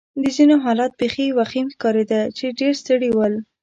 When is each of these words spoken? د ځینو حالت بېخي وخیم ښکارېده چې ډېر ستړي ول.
د 0.21 0.23
ځینو 0.35 0.55
حالت 0.65 0.91
بېخي 0.99 1.27
وخیم 1.37 1.67
ښکارېده 1.73 2.21
چې 2.37 2.45
ډېر 2.59 2.73
ستړي 2.81 3.09
ول. 3.13 3.33